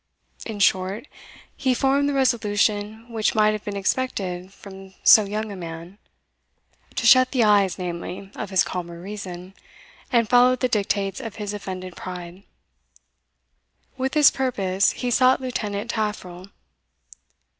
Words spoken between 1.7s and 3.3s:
formed the resolution